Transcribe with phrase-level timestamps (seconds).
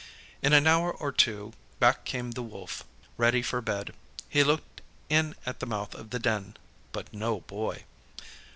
[0.41, 2.83] In an hour or two back came the Wolf,
[3.17, 3.93] ready for bed.
[4.27, 6.57] He looked in at the mouth of the den,
[6.91, 7.83] but no Boy.